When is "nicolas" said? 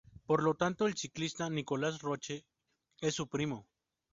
1.47-1.99